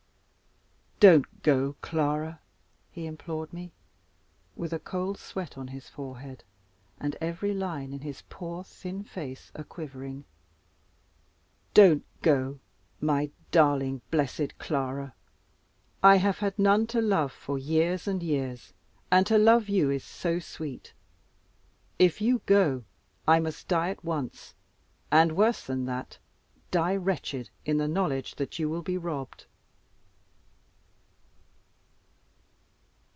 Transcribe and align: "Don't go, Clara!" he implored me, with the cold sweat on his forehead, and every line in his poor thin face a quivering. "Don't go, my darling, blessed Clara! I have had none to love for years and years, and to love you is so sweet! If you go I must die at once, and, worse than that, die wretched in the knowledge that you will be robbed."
"Don't 1.01 1.41
go, 1.41 1.75
Clara!" 1.81 2.39
he 2.91 3.07
implored 3.07 3.51
me, 3.51 3.71
with 4.55 4.69
the 4.69 4.77
cold 4.77 5.17
sweat 5.17 5.57
on 5.57 5.69
his 5.69 5.89
forehead, 5.89 6.43
and 6.99 7.17
every 7.19 7.55
line 7.55 7.91
in 7.91 8.01
his 8.01 8.21
poor 8.29 8.63
thin 8.63 9.03
face 9.03 9.51
a 9.55 9.63
quivering. 9.63 10.25
"Don't 11.73 12.05
go, 12.21 12.59
my 12.99 13.31
darling, 13.49 14.01
blessed 14.11 14.59
Clara! 14.59 15.15
I 16.03 16.17
have 16.17 16.37
had 16.37 16.59
none 16.59 16.85
to 16.93 17.01
love 17.01 17.31
for 17.31 17.57
years 17.57 18.07
and 18.07 18.21
years, 18.21 18.71
and 19.09 19.25
to 19.25 19.39
love 19.39 19.67
you 19.69 19.89
is 19.89 20.03
so 20.03 20.37
sweet! 20.37 20.93
If 21.97 22.21
you 22.21 22.43
go 22.45 22.83
I 23.27 23.39
must 23.39 23.67
die 23.67 23.89
at 23.89 24.05
once, 24.05 24.53
and, 25.11 25.35
worse 25.35 25.65
than 25.65 25.85
that, 25.87 26.19
die 26.69 26.95
wretched 26.95 27.49
in 27.65 27.77
the 27.79 27.87
knowledge 27.87 28.35
that 28.35 28.59
you 28.59 28.69
will 28.69 28.83
be 28.83 28.99
robbed." 28.99 29.47